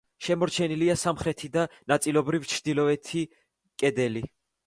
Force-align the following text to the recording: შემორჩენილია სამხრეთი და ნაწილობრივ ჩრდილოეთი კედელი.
შემორჩენილია 0.25 0.93
სამხრეთი 1.01 1.49
და 1.57 1.65
ნაწილობრივ 1.93 2.49
ჩრდილოეთი 2.53 3.23
კედელი. 3.83 4.27